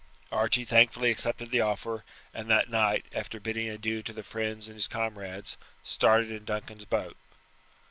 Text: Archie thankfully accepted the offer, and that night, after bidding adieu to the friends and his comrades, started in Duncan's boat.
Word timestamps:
Archie 0.31 0.65
thankfully 0.65 1.11
accepted 1.11 1.51
the 1.51 1.61
offer, 1.61 2.03
and 2.33 2.49
that 2.49 2.71
night, 2.71 3.05
after 3.13 3.39
bidding 3.39 3.69
adieu 3.69 4.01
to 4.01 4.11
the 4.13 4.23
friends 4.23 4.65
and 4.67 4.73
his 4.73 4.87
comrades, 4.87 5.57
started 5.83 6.31
in 6.31 6.43
Duncan's 6.43 6.85
boat. 6.85 7.15